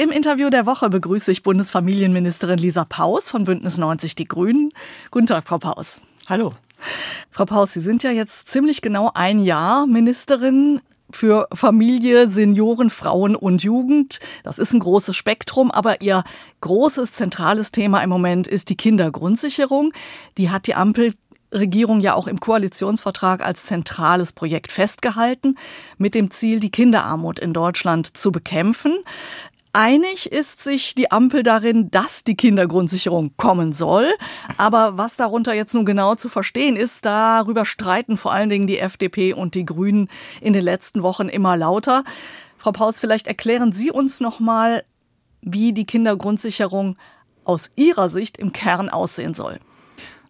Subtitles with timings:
[0.00, 4.70] Im Interview der Woche begrüße ich Bundesfamilienministerin Lisa Paus von Bündnis 90 Die Grünen.
[5.10, 6.00] Guten Tag, Frau Paus.
[6.28, 6.52] Hallo.
[7.32, 10.80] Frau Paus, Sie sind ja jetzt ziemlich genau ein Jahr Ministerin
[11.10, 14.20] für Familie, Senioren, Frauen und Jugend.
[14.44, 16.22] Das ist ein großes Spektrum, aber Ihr
[16.60, 19.92] großes zentrales Thema im Moment ist die Kindergrundsicherung.
[20.36, 21.14] Die hat die Ampel
[21.52, 25.56] Regierung ja auch im Koalitionsvertrag als zentrales Projekt festgehalten,
[25.96, 28.92] mit dem Ziel, die Kinderarmut in Deutschland zu bekämpfen.
[29.80, 34.08] Einig ist sich die Ampel darin, dass die Kindergrundsicherung kommen soll.
[34.56, 38.80] Aber was darunter jetzt nun genau zu verstehen ist, darüber streiten vor allen Dingen die
[38.80, 40.08] FDP und die Grünen
[40.40, 42.02] in den letzten Wochen immer lauter.
[42.56, 44.82] Frau Paus, vielleicht erklären Sie uns noch mal,
[45.42, 46.96] wie die Kindergrundsicherung
[47.44, 49.60] aus Ihrer Sicht im Kern aussehen soll.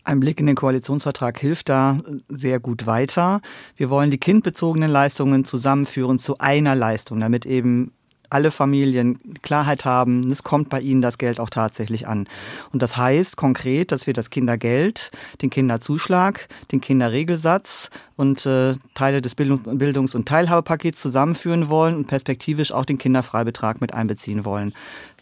[0.05, 3.41] Ein Blick in den Koalitionsvertrag hilft da sehr gut weiter.
[3.77, 7.93] Wir wollen die kindbezogenen Leistungen zusammenführen zu einer Leistung, damit eben
[8.31, 12.29] alle Familien Klarheit haben, es kommt bei ihnen das Geld auch tatsächlich an.
[12.73, 15.11] Und das heißt konkret, dass wir das Kindergeld,
[15.43, 22.73] den Kinderzuschlag, den Kinderregelsatz und äh, Teile des Bildungs- und Teilhabepakets zusammenführen wollen und perspektivisch
[22.73, 24.75] auch den Kinderfreibetrag mit einbeziehen wollen.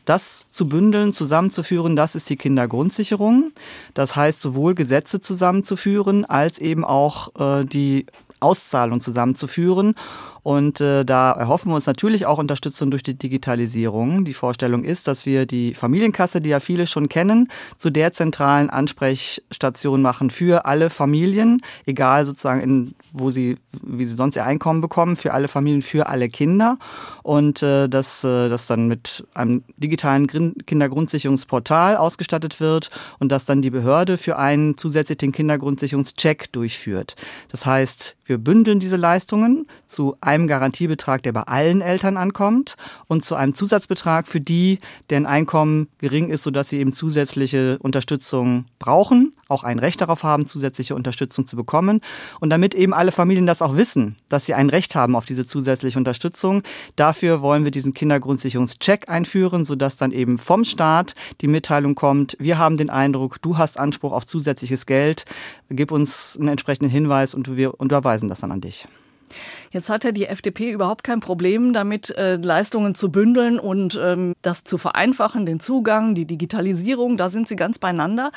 [0.07, 3.51] Das zu bündeln, zusammenzuführen, das ist die Kindergrundsicherung.
[3.93, 8.07] Das heißt, sowohl Gesetze zusammenzuführen, als eben auch äh, die
[8.39, 9.95] Auszahlung zusammenzuführen.
[10.47, 14.25] Und äh, da erhoffen wir uns natürlich auch Unterstützung durch die Digitalisierung.
[14.25, 18.71] Die Vorstellung ist, dass wir die Familienkasse, die ja viele schon kennen, zu der zentralen
[18.71, 24.81] Ansprechstation machen für alle Familien, egal sozusagen in, wo sie, wie sie sonst ihr Einkommen
[24.81, 26.79] bekommen, für alle Familien, für alle Kinder.
[27.25, 30.29] Und äh, dass äh, das dann mit einem digitalen
[30.65, 37.17] Kindergrundsicherungsportal ausgestattet wird und dass dann die Behörde für einen zusätzlich den Kindergrundsicherungscheck durchführt.
[37.49, 42.77] Das heißt, wir bündeln diese Leistungen zu einem Garantiebetrag, der bei allen Eltern ankommt
[43.09, 48.67] und zu einem Zusatzbetrag für die, deren Einkommen gering ist, sodass sie eben zusätzliche Unterstützung
[48.79, 52.01] brauchen, auch ein Recht darauf haben, zusätzliche Unterstützung zu bekommen.
[52.41, 55.47] Und damit eben alle Familien das auch wissen, dass sie ein Recht haben auf diese
[55.47, 56.63] zusätzliche Unterstützung,
[56.97, 62.59] dafür wollen wir diesen Kindergrundsicherungscheck einführen, sodass dann eben vom Staat die Mitteilung kommt, wir
[62.59, 65.25] haben den Eindruck, du hast Anspruch auf zusätzliches Geld,
[65.71, 68.87] gib uns einen entsprechenden Hinweis und wir unterweisen das dann an dich.
[69.71, 74.35] Jetzt hat ja die FDP überhaupt kein Problem damit, äh, Leistungen zu bündeln und ähm,
[74.43, 78.31] das zu vereinfachen, den Zugang, die Digitalisierung, da sind sie ganz beieinander.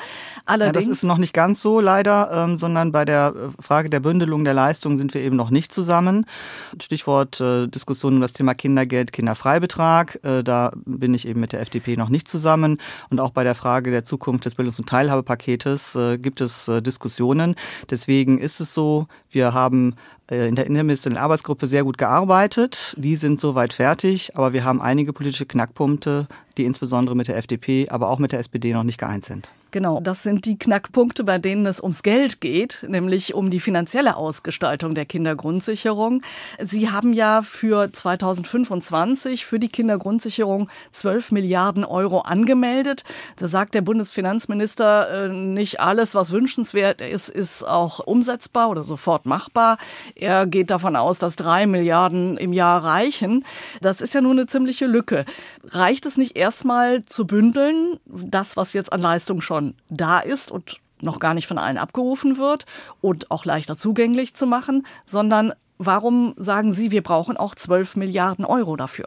[0.45, 3.89] Allerdings ja, das ist noch nicht ganz so leider, ähm, sondern bei der äh, Frage
[3.89, 6.25] der Bündelung der Leistungen sind wir eben noch nicht zusammen.
[6.81, 11.95] Stichwort äh, Diskussion um das Thema Kindergeld, Kinderfreibetrag, da bin ich eben mit der FDP
[11.95, 12.79] noch nicht zusammen.
[13.09, 17.55] Und auch bei der Frage der Zukunft des Bildungs- und Teilhabepaketes gibt es Diskussionen.
[17.89, 19.95] Deswegen ist es so, wir haben
[20.29, 22.95] in der interministeriellen Arbeitsgruppe sehr gut gearbeitet.
[22.97, 27.89] Die sind soweit fertig, aber wir haben einige politische Knackpunkte, die insbesondere mit der FDP,
[27.89, 29.49] aber auch mit der SPD noch nicht geeint sind.
[29.71, 34.15] Genau, das sind die Knackpunkte, bei denen es ums Geld geht, nämlich um die finanzielle
[34.15, 36.23] Ausgestaltung der Kindergrundsicherung.
[36.57, 43.03] Sie haben ja für 2025 für die Kindergrundsicherung 12 Milliarden Euro angemeldet.
[43.35, 49.27] Da sagt der Bundesfinanzminister, äh, nicht alles, was wünschenswert ist, ist auch umsetzbar oder sofort
[49.27, 49.77] machbar.
[50.15, 53.45] Er geht davon aus, dass drei Milliarden im Jahr reichen.
[53.81, 55.25] Das ist ja nur eine ziemliche Lücke.
[55.63, 60.51] Reicht es nicht erstmal zu bündeln, das, was jetzt an Leistung schon schon da ist
[60.51, 62.65] und noch gar nicht von allen abgerufen wird
[63.01, 68.45] und auch leichter zugänglich zu machen, sondern warum sagen Sie, wir brauchen auch 12 Milliarden
[68.45, 69.05] Euro dafür?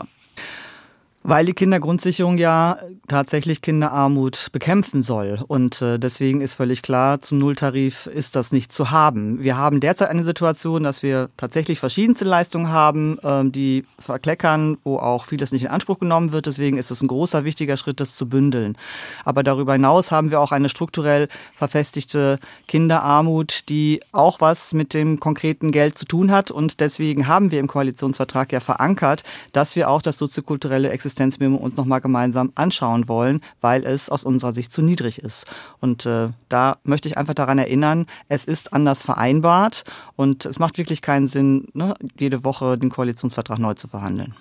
[1.25, 2.79] Weil die Kindergrundsicherung ja
[3.09, 5.39] tatsächlich Kinderarmut bekämpfen soll.
[5.47, 9.43] Und äh, deswegen ist völlig klar, zum Nulltarif ist das nicht zu haben.
[9.43, 14.99] Wir haben derzeit eine Situation, dass wir tatsächlich verschiedenste Leistungen haben, ähm, die verkleckern, wo
[14.99, 16.47] auch vieles nicht in Anspruch genommen wird.
[16.47, 18.77] Deswegen ist es ein großer, wichtiger Schritt, das zu bündeln.
[19.25, 25.21] Aber darüber hinaus haben wir auch eine strukturell verfestigte Kinderarmut, die auch was mit dem
[25.21, 26.51] konkreten Geld zu tun hat.
[26.51, 31.77] Und deswegen haben wir im Koalitionsvertrag ja verankert, dass wir auch das soziokulturelle Existenzminimum uns
[31.77, 35.45] nochmal gemeinsam anschauen wollen, weil es aus unserer Sicht zu niedrig ist.
[35.81, 39.85] Und äh, da möchte ich einfach daran erinnern, es ist anders vereinbart
[40.17, 44.35] und es macht wirklich keinen Sinn, ne, jede Woche den Koalitionsvertrag neu zu verhandeln.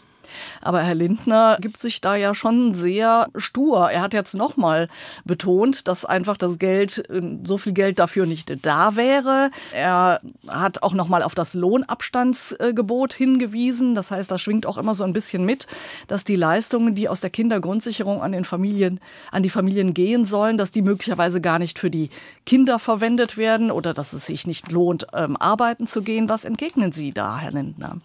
[0.62, 3.90] Aber Herr Lindner gibt sich da ja schon sehr stur.
[3.92, 4.88] Er hat jetzt nochmal
[5.26, 9.52] betont, dass einfach das Geld, ähm, so viel Geld dafür nicht da wäre.
[9.74, 13.96] Er hat auch nochmal auf das Lohnabstandsgebot hingewiesen.
[13.96, 15.68] Das heißt, da schwingt auch immer so ein bisschen mit,
[16.08, 19.00] dass die Leistungen, die aus der Kindergrundsicherung an den Familien,
[19.32, 22.10] an die Familien gehen sollen, dass die möglicherweise gar nicht für die
[22.46, 26.30] Kinder verwendet werden oder dass es sich nicht lohnt, ähm, arbeiten zu gehen.
[26.30, 27.98] Was entgegnen Sie da, Herr Lindner?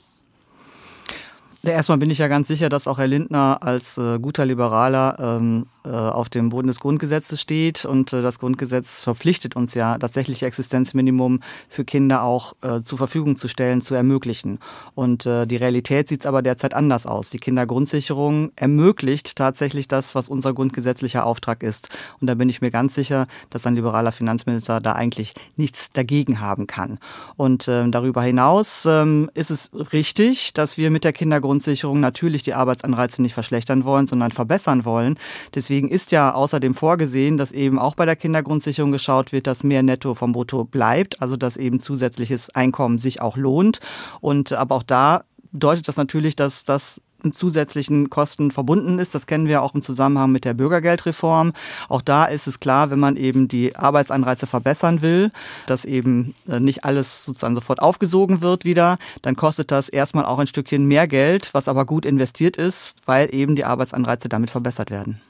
[1.71, 5.67] Erstmal bin ich ja ganz sicher, dass auch Herr Lindner als äh, guter Liberaler ähm,
[5.67, 10.17] äh, auf dem Boden des Grundgesetzes steht und äh, das Grundgesetz verpflichtet uns ja, das
[10.17, 14.61] tatsächliche Existenzminimum für Kinder auch äh, zur Verfügung zu stellen, zu ermöglichen.
[14.95, 17.29] Und äh, die Realität sieht aber derzeit anders aus.
[17.29, 21.91] Die Kindergrundsicherung ermöglicht tatsächlich das, was unser grundgesetzlicher Auftrag ist.
[22.19, 26.41] Und da bin ich mir ganz sicher, dass ein liberaler Finanzminister da eigentlich nichts dagegen
[26.41, 26.99] haben kann.
[27.37, 32.43] Und äh, darüber hinaus ähm, ist es richtig, dass wir mit der Kindergrundsicherung Grundsicherung natürlich
[32.43, 35.19] die Arbeitsanreize nicht verschlechtern wollen, sondern verbessern wollen.
[35.55, 39.83] Deswegen ist ja außerdem vorgesehen, dass eben auch bei der Kindergrundsicherung geschaut wird, dass mehr
[39.83, 43.81] Netto vom Brutto bleibt, also dass eben zusätzliches Einkommen sich auch lohnt.
[44.21, 47.01] Und aber auch da bedeutet das natürlich, dass das
[47.33, 49.15] zusätzlichen Kosten verbunden ist.
[49.15, 51.53] Das kennen wir auch im Zusammenhang mit der Bürgergeldreform.
[51.89, 55.31] Auch da ist es klar, wenn man eben die Arbeitsanreize verbessern will,
[55.67, 60.39] dass eben äh, nicht alles sozusagen sofort aufgesogen wird wieder, dann kostet das erstmal auch
[60.39, 64.91] ein Stückchen mehr Geld, was aber gut investiert ist, weil eben die Arbeitsanreize damit verbessert
[64.91, 65.21] werden.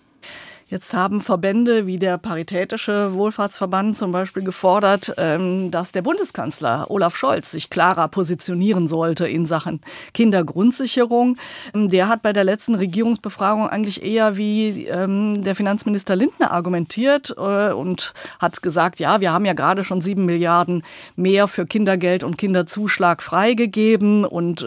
[0.69, 7.17] Jetzt haben Verbände wie der Paritätische Wohlfahrtsverband zum Beispiel gefordert, ähm, dass der Bundeskanzler Olaf
[7.17, 9.81] Scholz sich klarer positionieren sollte in Sachen
[10.13, 11.37] Kindergrundsicherung.
[11.73, 17.33] Ähm, der hat bei der letzten Regierungsbefragung eigentlich eher wie ähm, der Finanzminister Lindner argumentiert
[17.39, 20.83] äh, und hat gesagt, ja, wir haben ja gerade schon sieben Milliarden
[21.15, 24.67] mehr für Kindergeld und Kinderzuschlag freigegeben und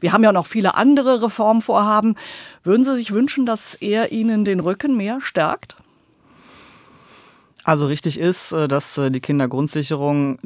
[0.00, 2.16] wir haben ja noch viele andere Reformvorhaben.
[2.66, 5.76] Würden Sie sich wünschen, dass er Ihnen den Rücken mehr stärkt?
[7.66, 10.38] Also richtig ist, äh, dass äh, die Kindergrundsicherung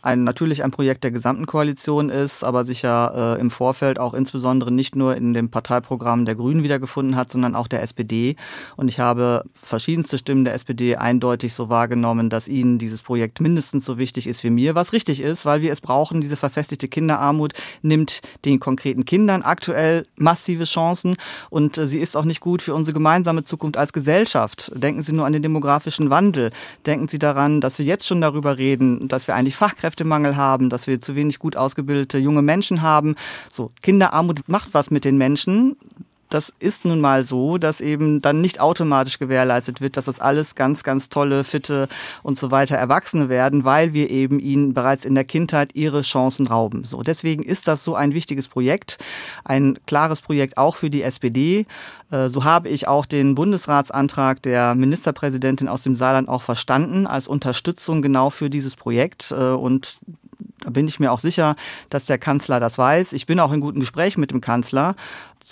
[0.00, 4.14] ein, natürlich ein Projekt der gesamten Koalition ist, aber sich ja äh, im Vorfeld auch
[4.14, 8.36] insbesondere nicht nur in dem Parteiprogramm der Grünen wiedergefunden hat, sondern auch der SPD.
[8.76, 13.84] Und ich habe verschiedenste Stimmen der SPD eindeutig so wahrgenommen, dass ihnen dieses Projekt mindestens
[13.84, 16.22] so wichtig ist wie mir, was richtig ist, weil wir es brauchen.
[16.22, 17.52] Diese verfestigte Kinderarmut
[17.82, 21.16] nimmt den konkreten Kindern aktuell massive Chancen
[21.50, 24.72] und sie ist auch nicht gut für unsere gemeinsame Zukunft als Gesellschaft.
[24.74, 26.50] Denken Sie nur an den demografischen Wandel.
[26.86, 30.86] Denken Sie daran, dass wir jetzt schon darüber reden, dass wir eigentlich Fachkräftemangel haben, dass
[30.86, 33.16] wir zu wenig gut ausgebildete junge Menschen haben.
[33.50, 35.76] So, Kinderarmut macht was mit den Menschen
[36.32, 40.54] das ist nun mal so, dass eben dann nicht automatisch gewährleistet wird, dass das alles
[40.54, 41.88] ganz, ganz tolle, fitte
[42.22, 46.46] und so weiter Erwachsene werden, weil wir eben ihnen bereits in der Kindheit ihre Chancen
[46.46, 46.84] rauben.
[46.84, 48.98] So, deswegen ist das so ein wichtiges Projekt,
[49.44, 51.66] ein klares Projekt auch für die SPD.
[52.10, 57.28] Äh, so habe ich auch den Bundesratsantrag der Ministerpräsidentin aus dem Saarland auch verstanden als
[57.28, 59.32] Unterstützung genau für dieses Projekt.
[59.32, 59.98] Äh, und
[60.62, 61.56] da bin ich mir auch sicher,
[61.90, 63.12] dass der Kanzler das weiß.
[63.12, 64.94] Ich bin auch in guten Gesprächen mit dem Kanzler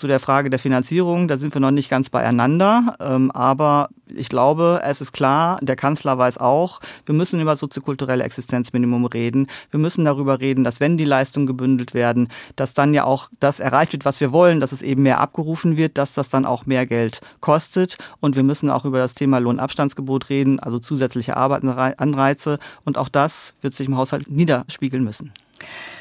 [0.00, 2.94] zu der Frage der Finanzierung, da sind wir noch nicht ganz beieinander.
[3.00, 8.24] Ähm, aber ich glaube, es ist klar, der Kanzler weiß auch, wir müssen über soziokulturelle
[8.24, 9.46] Existenzminimum reden.
[9.70, 13.60] Wir müssen darüber reden, dass wenn die Leistungen gebündelt werden, dass dann ja auch das
[13.60, 16.64] erreicht wird, was wir wollen, dass es eben mehr abgerufen wird, dass das dann auch
[16.64, 17.98] mehr Geld kostet.
[18.20, 22.58] Und wir müssen auch über das Thema Lohnabstandsgebot reden, also zusätzliche Arbeitsanreize.
[22.84, 25.32] Und auch das wird sich im Haushalt niederspiegeln müssen.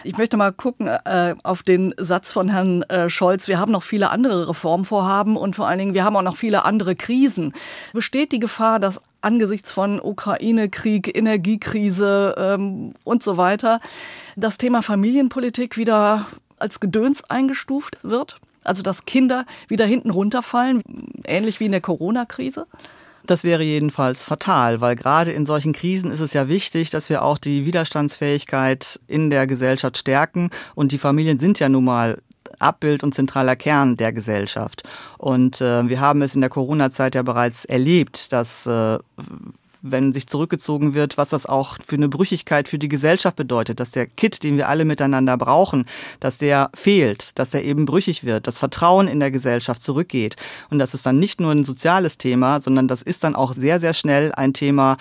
[0.04, 3.48] Ich möchte mal gucken äh, auf den Satz von Herrn äh, Scholz.
[3.48, 6.66] Wir haben noch viele andere Reformvorhaben und vor allen Dingen, wir haben auch noch viele
[6.66, 7.54] andere Krisen.
[7.94, 13.80] Besteht die Gefahr, dass angesichts von Ukraine-Krieg, Energiekrise ähm, und so weiter
[14.36, 16.28] das Thema Familienpolitik wieder
[16.58, 18.40] als Gedöns eingestuft wird?
[18.64, 20.82] Also dass Kinder wieder hinten runterfallen,
[21.26, 22.68] ähnlich wie in der Corona-Krise?
[23.30, 27.22] Das wäre jedenfalls fatal, weil gerade in solchen Krisen ist es ja wichtig, dass wir
[27.22, 30.50] auch die Widerstandsfähigkeit in der Gesellschaft stärken.
[30.74, 32.18] Und die Familien sind ja nun mal
[32.58, 34.82] Abbild und zentraler Kern der Gesellschaft.
[35.20, 38.98] Und äh, wir haben es in der Corona-Zeit ja bereits erlebt, dass äh,
[39.81, 43.91] wenn sich zurückgezogen wird, was das auch für eine Brüchigkeit für die Gesellschaft bedeutet, dass
[43.91, 45.86] der Kit, den wir alle miteinander brauchen,
[46.19, 50.36] dass der fehlt, dass er eben brüchig wird, das Vertrauen in der Gesellschaft zurückgeht.
[50.69, 53.79] Und das ist dann nicht nur ein soziales Thema, sondern das ist dann auch sehr,
[53.79, 54.98] sehr schnell ein Thema,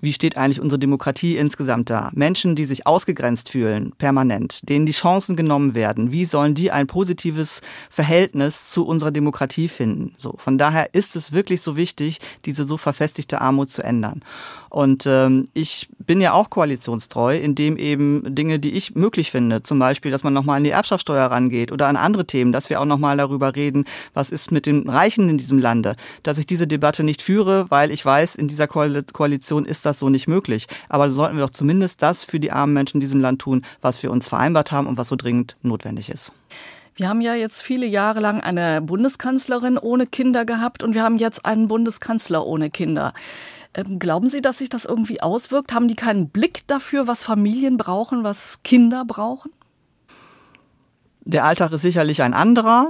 [0.00, 2.10] wie steht eigentlich unsere Demokratie insgesamt da?
[2.14, 6.86] Menschen, die sich ausgegrenzt fühlen, permanent, denen die Chancen genommen werden, wie sollen die ein
[6.86, 10.14] positives Verhältnis zu unserer Demokratie finden?
[10.18, 14.22] So, von daher ist es wirklich so wichtig, diese so verfestigte Armut zu ändern.
[14.70, 19.78] Und ähm, ich bin ja auch koalitionstreu, indem eben Dinge, die ich möglich finde, zum
[19.78, 22.84] Beispiel, dass man nochmal an die Erbschaftssteuer rangeht oder an andere Themen, dass wir auch
[22.84, 27.02] nochmal darüber reden, was ist mit den Reichen in diesem Lande, dass ich diese Debatte
[27.02, 30.66] nicht führe, weil ich weiß, in dieser Koalition ist so nicht möglich.
[30.88, 34.02] Aber sollten wir doch zumindest das für die armen Menschen in diesem Land tun, was
[34.02, 36.32] wir uns vereinbart haben und was so dringend notwendig ist.
[36.96, 41.16] Wir haben ja jetzt viele Jahre lang eine Bundeskanzlerin ohne Kinder gehabt und wir haben
[41.16, 43.14] jetzt einen Bundeskanzler ohne Kinder.
[43.74, 45.72] Ähm, glauben Sie, dass sich das irgendwie auswirkt?
[45.72, 49.52] Haben die keinen Blick dafür, was Familien brauchen, was Kinder brauchen?
[51.20, 52.88] Der Alltag ist sicherlich ein anderer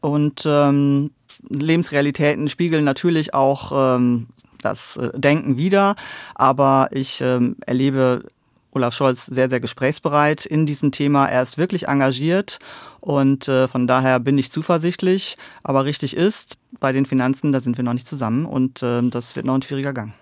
[0.00, 1.10] und ähm,
[1.48, 4.28] Lebensrealitäten spiegeln natürlich auch ähm,
[4.62, 5.96] das äh, Denken wieder,
[6.34, 8.24] aber ich ähm, erlebe
[8.72, 11.26] Olaf Scholz sehr, sehr gesprächsbereit in diesem Thema.
[11.26, 12.60] Er ist wirklich engagiert
[13.00, 15.36] und äh, von daher bin ich zuversichtlich.
[15.64, 19.34] Aber richtig ist, bei den Finanzen, da sind wir noch nicht zusammen und äh, das
[19.34, 20.12] wird noch ein schwieriger Gang.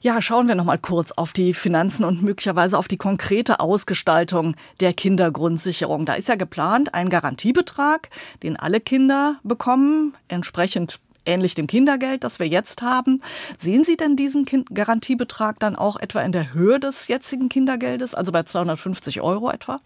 [0.00, 4.54] Ja, schauen wir noch mal kurz auf die Finanzen und möglicherweise auf die konkrete Ausgestaltung
[4.78, 6.06] der Kindergrundsicherung.
[6.06, 8.08] Da ist ja geplant ein Garantiebetrag,
[8.44, 13.22] den alle Kinder bekommen, entsprechend ähnlich dem Kindergeld, das wir jetzt haben.
[13.60, 18.14] Sehen Sie denn diesen kind Garantiebetrag dann auch etwa in der Höhe des jetzigen Kindergeldes,
[18.14, 19.78] also bei 250 Euro etwa?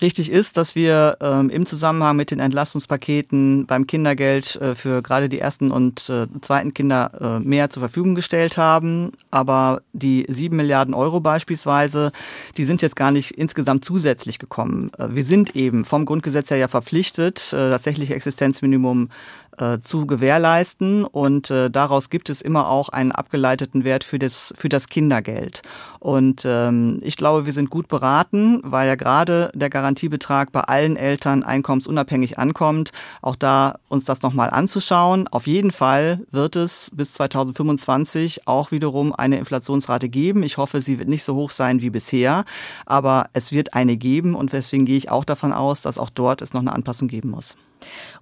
[0.00, 5.28] Richtig ist, dass wir ähm, im Zusammenhang mit den Entlastungspaketen beim Kindergeld äh, für gerade
[5.28, 9.12] die ersten und äh, zweiten Kinder äh, mehr zur Verfügung gestellt haben.
[9.30, 12.12] Aber die sieben Milliarden Euro beispielsweise,
[12.56, 14.90] die sind jetzt gar nicht insgesamt zusätzlich gekommen.
[14.96, 19.08] Äh, wir sind eben vom Grundgesetz her ja verpflichtet, äh, das tatsächliche Existenzminimum
[19.80, 21.04] zu gewährleisten.
[21.04, 25.62] Und äh, daraus gibt es immer auch einen abgeleiteten Wert für das, für das Kindergeld.
[25.98, 30.96] Und ähm, ich glaube, wir sind gut beraten, weil ja gerade der Garantiebetrag bei allen
[30.96, 32.92] Eltern einkommensunabhängig ankommt,
[33.22, 35.28] auch da uns das nochmal anzuschauen.
[35.28, 40.42] Auf jeden Fall wird es bis 2025 auch wiederum eine Inflationsrate geben.
[40.42, 42.44] Ich hoffe, sie wird nicht so hoch sein wie bisher,
[42.86, 46.42] aber es wird eine geben und deswegen gehe ich auch davon aus, dass auch dort
[46.42, 47.56] es noch eine Anpassung geben muss.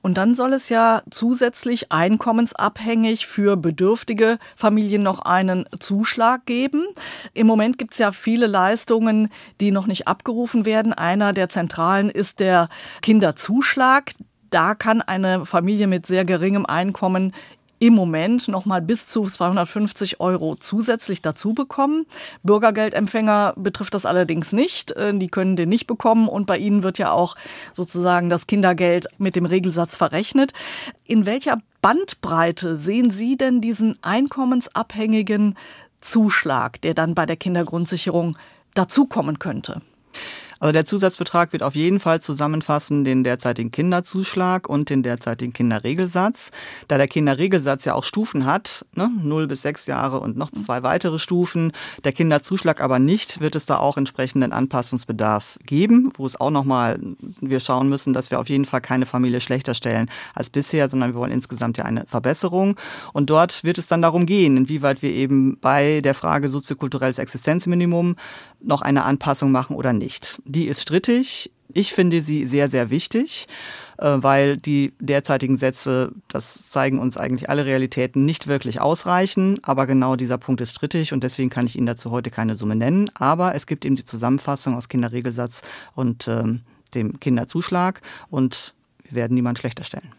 [0.03, 6.87] Und dann soll es ja zusätzlich einkommensabhängig für bedürftige Familien noch einen Zuschlag geben.
[7.35, 9.29] Im Moment gibt es ja viele Leistungen,
[9.61, 10.93] die noch nicht abgerufen werden.
[10.93, 12.69] Einer der zentralen ist der
[13.03, 14.13] Kinderzuschlag.
[14.51, 17.35] Da kann eine Familie mit sehr geringem Einkommen
[17.79, 22.05] im Moment noch mal bis zu 250 Euro zusätzlich dazu bekommen.
[22.43, 24.93] Bürgergeldempfänger betrifft das allerdings nicht.
[24.93, 27.37] Äh, die können den nicht bekommen und bei ihnen wird ja auch
[27.73, 30.53] sozusagen das Kindergeld mit dem Regelsatz verrechnet.
[31.05, 35.55] In welcher Bandbreite sehen Sie denn diesen einkommensabhängigen
[36.01, 38.37] Zuschlag, der dann bei der Kindergrundsicherung
[38.75, 39.83] dazukommen könnte?
[40.61, 46.51] Also der Zusatzbetrag wird auf jeden Fall zusammenfassen den derzeitigen Kinderzuschlag und den derzeitigen Kinderregelsatz.
[46.89, 50.83] Da der Kinderregelsatz ja auch Stufen hat, ne, 0 bis 6 Jahre und noch zwei
[50.83, 51.73] weitere Stufen,
[52.03, 56.99] der Kinderzuschlag aber nicht, wird es da auch entsprechenden Anpassungsbedarf geben, wo es auch nochmal,
[57.41, 61.15] wir schauen müssen, dass wir auf jeden Fall keine Familie schlechter stellen als bisher, sondern
[61.15, 62.77] wir wollen insgesamt ja eine Verbesserung.
[63.13, 68.17] Und dort wird es dann darum gehen, inwieweit wir eben bei der Frage soziokulturelles Existenzminimum
[68.61, 70.41] noch eine Anpassung machen oder nicht.
[70.49, 71.53] Die ist strittig.
[71.75, 73.47] Ich finde sie sehr, sehr wichtig,
[73.99, 79.61] äh, weil die derzeitigen Sätze, das zeigen uns eigentlich alle Realitäten, nicht wirklich ausreichen.
[79.63, 82.77] Aber genau dieser Punkt ist strittig und deswegen kann ich Ihnen dazu heute keine Summe
[82.77, 83.11] nennen.
[83.19, 85.61] Aber es gibt eben die Zusammenfassung aus Kinderregelsatz
[85.95, 86.63] und ähm,
[86.95, 88.01] dem Kinderzuschlag
[88.31, 90.15] und wir werden niemand schlechter stellen.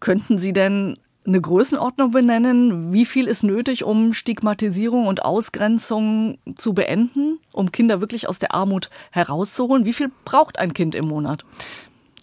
[0.00, 2.92] Könnten Sie denn eine Größenordnung benennen?
[2.92, 8.54] Wie viel ist nötig, um Stigmatisierung und Ausgrenzung zu beenden, um Kinder wirklich aus der
[8.54, 9.84] Armut herauszuholen?
[9.84, 11.44] Wie viel braucht ein Kind im Monat?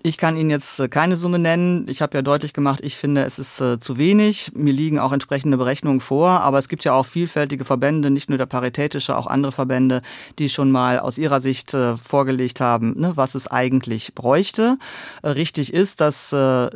[0.06, 1.88] Ich kann Ihnen jetzt äh, keine Summe nennen.
[1.88, 4.52] Ich habe ja deutlich gemacht, ich finde, es ist äh, zu wenig.
[4.54, 6.42] Mir liegen auch entsprechende Berechnungen vor.
[6.42, 10.02] Aber es gibt ja auch vielfältige Verbände, nicht nur der Paritätische, auch andere Verbände,
[10.40, 14.78] die schon mal aus ihrer Sicht äh, vorgelegt haben, ne, was es eigentlich bräuchte.
[15.24, 16.36] richtig ist, dass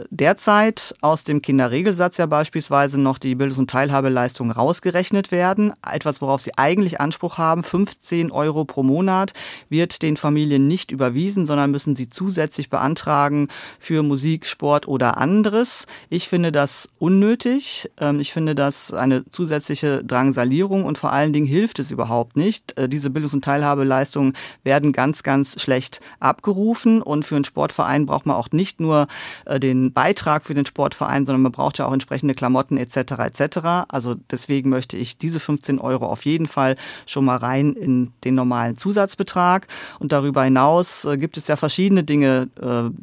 [0.09, 5.73] derzeit aus dem Kinderregelsatz ja beispielsweise noch die Bildungs- und Teilhabeleistungen rausgerechnet werden.
[5.91, 7.63] Etwas, worauf sie eigentlich Anspruch haben.
[7.63, 9.33] 15 Euro pro Monat
[9.69, 13.47] wird den Familien nicht überwiesen, sondern müssen sie zusätzlich beantragen Auflagen
[13.79, 15.87] für Musik, Sport oder anderes.
[16.09, 17.89] Ich finde das unnötig.
[17.99, 22.77] Ähm, ich finde das eine zusätzliche Drangsalierung und vor allen Dingen hilft es überhaupt nicht.
[22.77, 24.33] Äh, diese Bildungs- und Teilhabeleistungen
[24.63, 29.07] werden ganz, ganz schlecht abgerufen und für einen Sportverein braucht man auch nicht nur
[29.45, 32.97] äh, den Beitrag für den Sportverein, sondern man braucht ja auch entsprechende Klamotten etc.
[32.97, 33.57] etc.
[33.89, 36.75] Also deswegen möchte ich diese 15 Euro auf jeden Fall
[37.07, 39.67] schon mal rein in den normalen Zusatzbetrag.
[39.97, 42.49] Und darüber hinaus äh, gibt es ja verschiedene Dinge,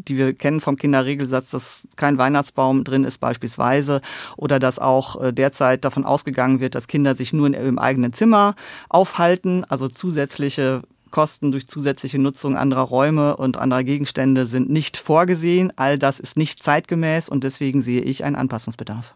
[0.09, 4.01] die wir kennen vom Kinderregelsatz, dass kein Weihnachtsbaum drin ist beispielsweise
[4.37, 8.13] oder dass auch äh, derzeit davon ausgegangen wird, dass Kinder sich nur in ihrem eigenen
[8.13, 8.55] Zimmer
[8.89, 10.83] aufhalten, also zusätzliche
[11.15, 15.73] Kosten durch zusätzliche Nutzung anderer Räume und anderer Gegenstände sind nicht vorgesehen.
[15.77, 19.15] All das ist nicht zeitgemäß und deswegen sehe ich einen Anpassungsbedarf.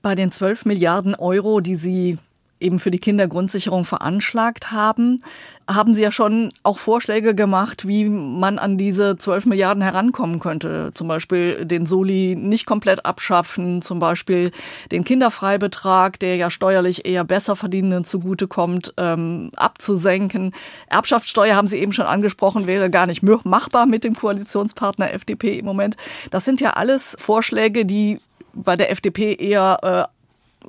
[0.00, 2.18] Bei den 12 Milliarden Euro, die Sie
[2.60, 5.22] eben für die Kindergrundsicherung veranschlagt haben,
[5.68, 10.92] haben Sie ja schon auch Vorschläge gemacht, wie man an diese 12 Milliarden herankommen könnte.
[10.94, 14.50] Zum Beispiel den Soli nicht komplett abschaffen, zum Beispiel
[14.90, 20.52] den Kinderfreibetrag, der ja steuerlich eher besser Verdienenden zugutekommt, ähm, abzusenken.
[20.88, 25.66] Erbschaftssteuer haben Sie eben schon angesprochen, wäre gar nicht machbar mit dem Koalitionspartner FDP im
[25.66, 25.96] Moment.
[26.30, 28.18] Das sind ja alles Vorschläge, die
[28.54, 30.17] bei der FDP eher äh,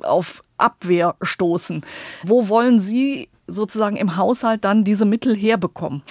[0.04, 1.82] auf Abwehr stoßen.
[2.24, 6.02] Wo wollen Sie sozusagen im Haushalt dann diese Mittel herbekommen?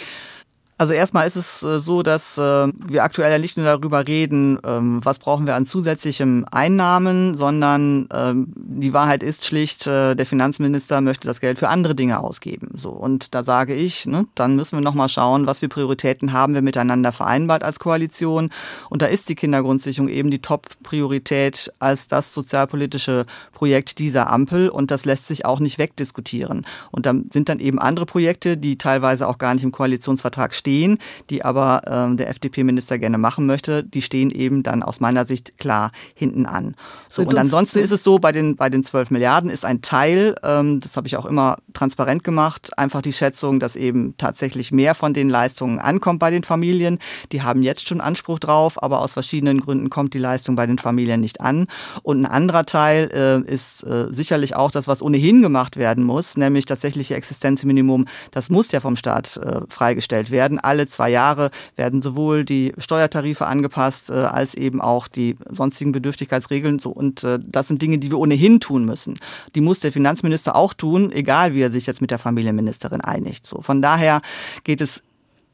[0.79, 4.57] Also erstmal ist es äh, so, dass äh, wir aktuell ja nicht nur darüber reden,
[4.65, 10.25] ähm, was brauchen wir an zusätzlichen Einnahmen, sondern ähm, die Wahrheit ist schlicht, äh, der
[10.25, 12.69] Finanzminister möchte das Geld für andere Dinge ausgeben.
[12.75, 16.31] So und da sage ich, ne, dann müssen wir noch mal schauen, was für Prioritäten
[16.31, 18.49] haben wir miteinander vereinbart als Koalition.
[18.89, 24.91] Und da ist die Kindergrundsicherung eben die Top-Priorität als das sozialpolitische Projekt dieser Ampel und
[24.91, 26.65] das lässt sich auch nicht wegdiskutieren.
[26.89, 30.68] Und dann sind dann eben andere Projekte, die teilweise auch gar nicht im Koalitionsvertrag stehen
[30.69, 30.99] stehen,
[31.31, 35.57] die aber äh, der FDP-Minister gerne machen möchte, die stehen eben dann aus meiner Sicht
[35.57, 36.75] klar hinten an.
[37.09, 40.35] So, und ansonsten ist es so, bei den, bei den 12 Milliarden ist ein Teil,
[40.43, 44.93] ähm, das habe ich auch immer transparent gemacht, einfach die Schätzung, dass eben tatsächlich mehr
[44.93, 46.99] von den Leistungen ankommt bei den Familien.
[47.31, 50.77] Die haben jetzt schon Anspruch drauf, aber aus verschiedenen Gründen kommt die Leistung bei den
[50.77, 51.65] Familien nicht an.
[52.03, 56.37] Und ein anderer Teil äh, ist äh, sicherlich auch das, was ohnehin gemacht werden muss,
[56.37, 58.05] nämlich tatsächliche Existenzminimum.
[58.29, 63.45] Das muss ja vom Staat äh, freigestellt werden alle zwei Jahre werden sowohl die Steuertarife
[63.45, 66.79] angepasst, äh, als eben auch die sonstigen Bedürftigkeitsregeln.
[66.79, 69.17] So, und äh, das sind Dinge, die wir ohnehin tun müssen.
[69.55, 73.45] Die muss der Finanzminister auch tun, egal wie er sich jetzt mit der Familienministerin einigt.
[73.45, 74.21] So, von daher
[74.63, 75.03] geht es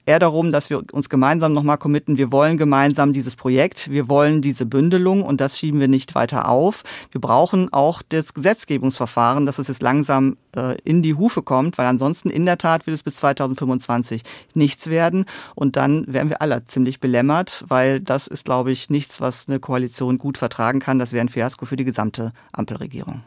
[0.05, 4.41] eher darum, dass wir uns gemeinsam nochmal committen, wir wollen gemeinsam dieses Projekt, wir wollen
[4.41, 6.83] diese Bündelung und das schieben wir nicht weiter auf.
[7.11, 11.87] Wir brauchen auch das Gesetzgebungsverfahren, dass es jetzt langsam äh, in die Hufe kommt, weil
[11.87, 16.63] ansonsten in der Tat wird es bis 2025 nichts werden und dann werden wir alle
[16.65, 20.99] ziemlich belämmert, weil das ist, glaube ich, nichts, was eine Koalition gut vertragen kann.
[20.99, 23.21] Das wäre ein Fiasko für die gesamte Ampelregierung.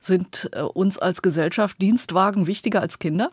[0.00, 3.30] Sind äh, uns als Gesellschaft Dienstwagen wichtiger als Kinder?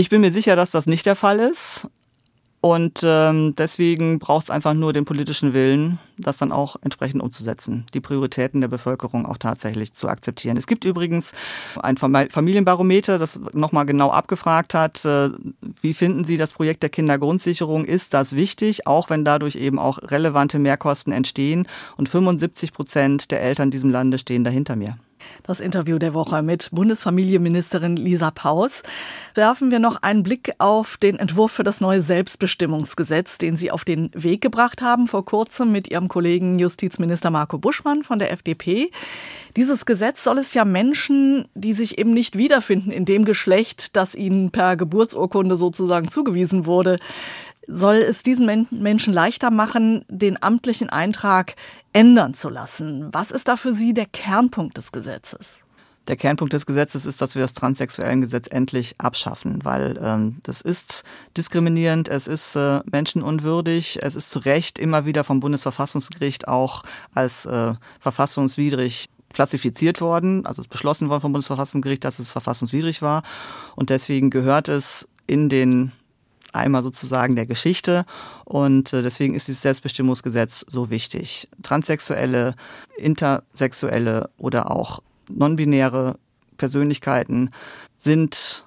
[0.00, 1.88] Ich bin mir sicher, dass das nicht der Fall ist.
[2.60, 7.84] Und ähm, deswegen braucht es einfach nur den politischen Willen, das dann auch entsprechend umzusetzen,
[7.94, 10.56] die Prioritäten der Bevölkerung auch tatsächlich zu akzeptieren.
[10.56, 11.32] Es gibt übrigens
[11.82, 15.30] ein Familienbarometer, das nochmal genau abgefragt hat, äh,
[15.82, 17.84] wie finden Sie das Projekt der Kindergrundsicherung?
[17.84, 21.66] Ist das wichtig, auch wenn dadurch eben auch relevante Mehrkosten entstehen?
[21.96, 24.96] Und 75 Prozent der Eltern in diesem Lande stehen dahinter mir.
[25.42, 28.82] Das Interview der Woche mit Bundesfamilienministerin Lisa Paus.
[29.34, 33.84] Werfen wir noch einen Blick auf den Entwurf für das neue Selbstbestimmungsgesetz, den Sie auf
[33.84, 38.90] den Weg gebracht haben, vor kurzem mit Ihrem Kollegen Justizminister Marco Buschmann von der FDP.
[39.56, 44.14] Dieses Gesetz soll es ja Menschen, die sich eben nicht wiederfinden in dem Geschlecht, das
[44.14, 46.96] ihnen per Geburtsurkunde sozusagen zugewiesen wurde,
[47.68, 51.54] soll es diesen Menschen leichter machen, den amtlichen Eintrag
[51.98, 53.08] ändern zu lassen.
[53.12, 55.58] Was ist da für Sie der Kernpunkt des Gesetzes?
[56.06, 60.60] Der Kernpunkt des Gesetzes ist, dass wir das transsexuellen Gesetz endlich abschaffen, weil ähm, das
[60.60, 61.02] ist
[61.36, 66.84] diskriminierend, es ist äh, menschenunwürdig, es ist zu Recht immer wieder vom Bundesverfassungsgericht auch
[67.14, 73.24] als äh, verfassungswidrig klassifiziert worden, also beschlossen worden vom Bundesverfassungsgericht, dass es verfassungswidrig war.
[73.74, 75.92] Und deswegen gehört es in den
[76.52, 78.04] einmal sozusagen der Geschichte
[78.44, 81.48] und äh, deswegen ist dieses Selbstbestimmungsgesetz so wichtig.
[81.62, 82.54] Transsexuelle,
[82.96, 86.18] intersexuelle oder auch nonbinäre
[86.56, 87.50] Persönlichkeiten
[87.96, 88.66] sind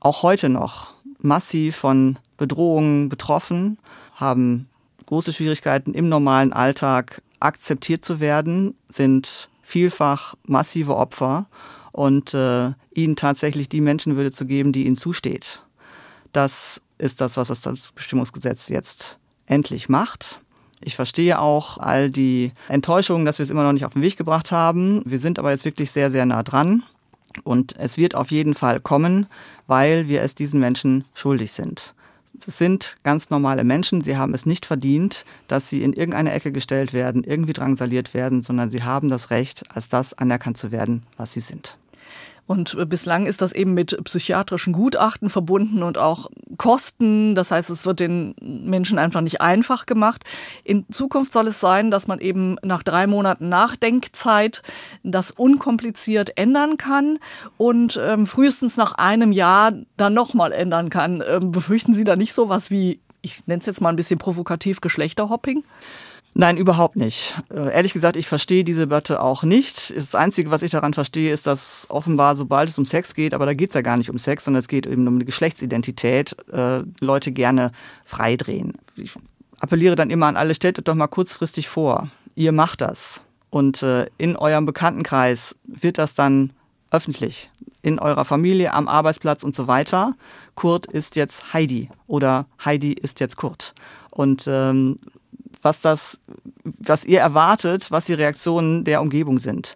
[0.00, 3.78] auch heute noch massiv von Bedrohungen betroffen,
[4.14, 4.68] haben
[5.06, 11.46] große Schwierigkeiten im normalen Alltag akzeptiert zu werden, sind vielfach massive Opfer
[11.92, 15.62] und äh, ihnen tatsächlich die Menschenwürde zu geben, die ihnen zusteht.
[16.32, 20.40] Das ist das, was das Bestimmungsgesetz jetzt endlich macht.
[20.80, 24.16] Ich verstehe auch all die Enttäuschungen, dass wir es immer noch nicht auf den Weg
[24.16, 25.02] gebracht haben.
[25.04, 26.82] Wir sind aber jetzt wirklich sehr, sehr nah dran.
[27.44, 29.26] Und es wird auf jeden Fall kommen,
[29.66, 31.94] weil wir es diesen Menschen schuldig sind.
[32.46, 34.02] Es sind ganz normale Menschen.
[34.02, 38.42] Sie haben es nicht verdient, dass sie in irgendeine Ecke gestellt werden, irgendwie drangsaliert werden,
[38.42, 41.76] sondern sie haben das Recht, als das anerkannt zu werden, was sie sind.
[42.50, 47.36] Und bislang ist das eben mit psychiatrischen Gutachten verbunden und auch Kosten.
[47.36, 50.24] Das heißt, es wird den Menschen einfach nicht einfach gemacht.
[50.64, 54.62] In Zukunft soll es sein, dass man eben nach drei Monaten Nachdenkzeit
[55.04, 57.20] das unkompliziert ändern kann
[57.56, 61.22] und ähm, frühestens nach einem Jahr dann nochmal ändern kann.
[61.24, 64.18] Ähm, befürchten Sie da nicht so was wie, ich nenne es jetzt mal ein bisschen
[64.18, 65.62] provokativ, Geschlechterhopping?
[66.34, 67.40] Nein, überhaupt nicht.
[67.52, 69.94] Äh, ehrlich gesagt, ich verstehe diese Debatte auch nicht.
[69.96, 73.46] Das Einzige, was ich daran verstehe, ist, dass offenbar, sobald es um Sex geht, aber
[73.46, 76.36] da geht es ja gar nicht um Sex, sondern es geht eben um eine Geschlechtsidentität,
[76.52, 77.72] äh, Leute gerne
[78.04, 78.74] freidrehen.
[78.96, 79.12] Ich
[79.60, 83.22] appelliere dann immer an alle, stellt doch mal kurzfristig vor, ihr macht das.
[83.50, 86.52] Und äh, in eurem Bekanntenkreis wird das dann
[86.92, 87.50] öffentlich,
[87.82, 90.14] in eurer Familie, am Arbeitsplatz und so weiter.
[90.54, 93.74] Kurt ist jetzt Heidi oder Heidi ist jetzt Kurt.
[94.10, 94.96] Und ähm,
[95.62, 96.20] was das,
[96.64, 99.74] was ihr erwartet, was die Reaktionen der Umgebung sind.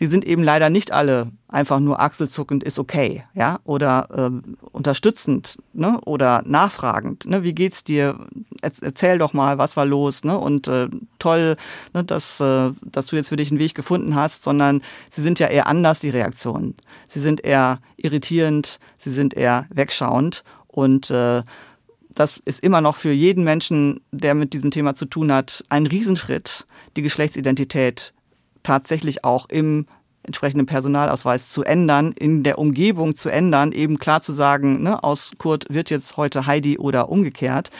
[0.00, 5.58] Die sind eben leider nicht alle einfach nur achselzuckend ist okay, ja, oder äh, unterstützend,
[5.74, 8.18] ne, oder nachfragend, ne, wie geht's dir?
[8.62, 11.56] Erzähl doch mal, was war los, ne, und äh, toll,
[11.92, 15.38] ne, dass, äh, dass du jetzt für dich einen Weg gefunden hast, sondern sie sind
[15.38, 16.74] ja eher anders, die Reaktionen.
[17.06, 21.42] Sie sind eher irritierend, sie sind eher wegschauend und äh,
[22.14, 25.86] das ist immer noch für jeden Menschen, der mit diesem Thema zu tun hat, ein
[25.86, 28.12] Riesenschritt, die Geschlechtsidentität
[28.62, 29.86] tatsächlich auch im
[30.24, 35.32] entsprechenden Personalausweis zu ändern, in der Umgebung zu ändern, eben klar zu sagen, ne, aus
[35.38, 37.70] Kurt wird jetzt heute Heidi oder umgekehrt,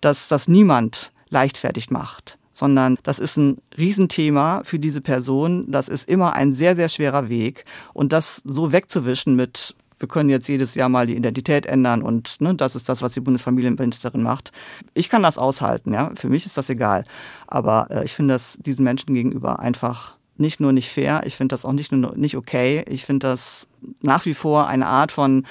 [0.00, 5.70] dass das niemand leichtfertig macht sondern das ist ein Riesenthema für diese Person.
[5.70, 7.64] Das ist immer ein sehr, sehr schwerer Weg.
[7.94, 12.40] Und das so wegzuwischen mit wir können jetzt jedes Jahr mal die Identität ändern und
[12.40, 14.50] ne, das ist das, was die Bundesfamilienministerin macht.
[14.94, 16.10] Ich kann das aushalten, ja.
[16.16, 17.04] Für mich ist das egal.
[17.46, 21.52] Aber äh, ich finde das diesen Menschen gegenüber einfach nicht nur nicht fair, ich finde
[21.52, 22.84] das auch nicht nur nicht okay.
[22.88, 23.68] Ich finde das
[24.00, 25.46] nach wie vor eine Art von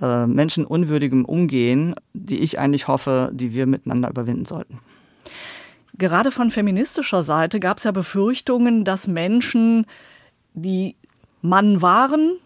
[0.00, 4.78] äh, menschenunwürdigem Umgehen, die ich eigentlich hoffe, die wir miteinander überwinden sollten.
[5.94, 9.86] Gerade von feministischer Seite gab es ja Befürchtungen, dass Menschen,
[10.54, 10.94] die
[11.42, 12.38] Mann waren,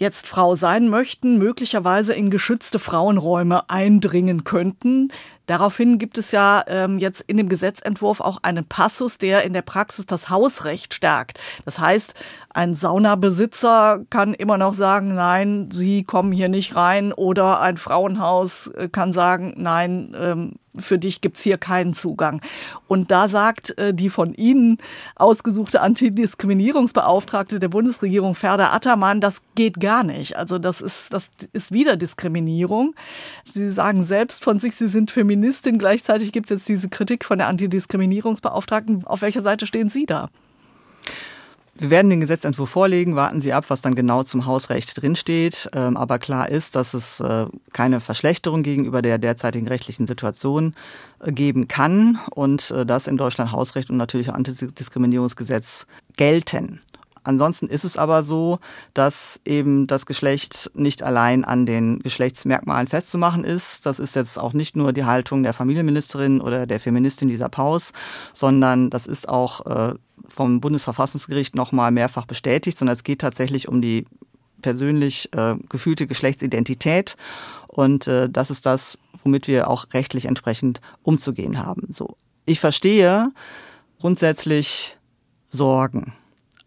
[0.00, 5.12] jetzt Frau sein möchten, möglicherweise in geschützte Frauenräume eindringen könnten.
[5.46, 9.62] Daraufhin gibt es ja ähm, jetzt in dem Gesetzentwurf auch einen Passus, der in der
[9.62, 11.38] Praxis das Hausrecht stärkt.
[11.66, 12.14] Das heißt,
[12.52, 18.68] ein Saunabesitzer kann immer noch sagen, nein, Sie kommen hier nicht rein, oder ein Frauenhaus
[18.68, 22.40] äh, kann sagen, nein, ähm, für dich gibt's hier keinen Zugang.
[22.88, 24.78] Und da sagt äh, die von Ihnen
[25.16, 30.36] ausgesuchte Antidiskriminierungsbeauftragte der Bundesregierung, Ferda Attermann, das geht gar nicht.
[30.36, 32.94] Also das ist, das ist wieder Diskriminierung.
[33.44, 35.78] Sie sagen selbst von sich, Sie sind Feministin.
[35.78, 39.04] Gleichzeitig gibt's jetzt diese Kritik von der Antidiskriminierungsbeauftragten.
[39.06, 40.28] Auf welcher Seite stehen Sie da?
[41.80, 45.70] Wir werden den Gesetzentwurf vorlegen, warten Sie ab, was dann genau zum Hausrecht drinsteht.
[45.74, 50.74] Ähm, aber klar ist, dass es äh, keine Verschlechterung gegenüber der derzeitigen rechtlichen Situation
[51.20, 55.86] äh, geben kann und äh, dass in Deutschland Hausrecht und natürlich Antidiskriminierungsgesetz
[56.18, 56.80] gelten.
[57.22, 58.58] Ansonsten ist es aber so,
[58.92, 63.84] dass eben das Geschlecht nicht allein an den Geschlechtsmerkmalen festzumachen ist.
[63.86, 67.92] Das ist jetzt auch nicht nur die Haltung der Familienministerin oder der Feministin dieser Paus,
[68.34, 69.94] sondern das ist auch äh,
[70.28, 74.06] vom Bundesverfassungsgericht nochmal mehrfach bestätigt, sondern es geht tatsächlich um die
[74.62, 77.16] persönlich äh, gefühlte Geschlechtsidentität.
[77.68, 81.88] Und äh, das ist das, womit wir auch rechtlich entsprechend umzugehen haben.
[81.90, 82.16] So.
[82.46, 83.30] Ich verstehe
[83.98, 84.98] grundsätzlich
[85.50, 86.14] Sorgen.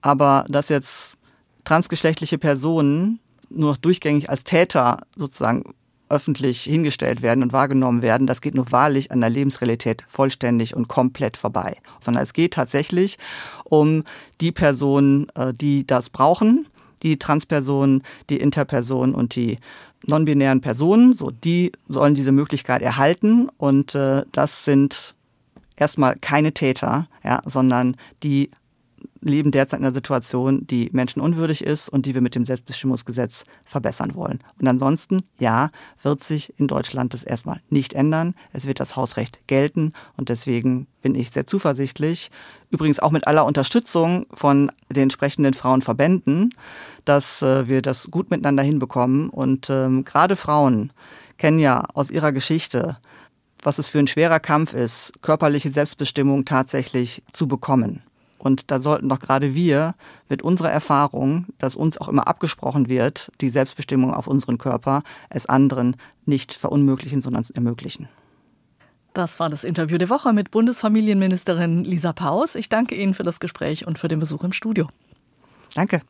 [0.02, 1.16] Aber dass jetzt
[1.64, 5.74] transgeschlechtliche Personen nur noch durchgängig als Täter sozusagen
[6.14, 10.88] öffentlich hingestellt werden und wahrgenommen werden, das geht nur wahrlich an der Lebensrealität vollständig und
[10.88, 11.78] komplett vorbei.
[12.00, 13.18] Sondern es geht tatsächlich
[13.64, 14.04] um
[14.40, 16.68] die Personen, äh, die das brauchen,
[17.02, 19.58] die Transpersonen, die Interpersonen und die
[20.06, 21.14] non-binären Personen.
[21.16, 25.16] So, die sollen diese Möglichkeit erhalten und äh, das sind
[25.76, 28.52] erstmal keine Täter, ja, sondern die
[29.24, 34.16] leben derzeit in einer Situation, die menschenunwürdig ist und die wir mit dem Selbstbestimmungsgesetz verbessern
[34.16, 34.40] wollen.
[34.60, 35.70] Und ansonsten, ja,
[36.02, 38.36] wird sich in Deutschland das erstmal nicht ändern.
[38.52, 42.32] Es wird das Hausrecht gelten und deswegen bin ich sehr zuversichtlich,
[42.70, 46.54] übrigens auch mit aller Unterstützung von den entsprechenden Frauenverbänden,
[47.06, 49.30] dass äh, wir das gut miteinander hinbekommen.
[49.30, 50.94] Und ähm, gerade Frauen
[51.38, 52.98] kennen ja aus ihrer Geschichte,
[53.62, 58.04] was es für ein schwerer Kampf ist, körperliche Selbstbestimmung tatsächlich zu bekommen.
[58.44, 59.96] Und da sollten doch gerade wir
[60.28, 65.46] mit unserer Erfahrung, dass uns auch immer abgesprochen wird, die Selbstbestimmung auf unseren Körper, es
[65.46, 68.10] anderen nicht verunmöglichen, sondern ermöglichen.
[69.14, 72.56] Das war das Interview der Woche mit Bundesfamilienministerin Lisa Paus.
[72.56, 74.90] Ich danke Ihnen für das Gespräch und für den Besuch im Studio.
[75.74, 76.02] Danke.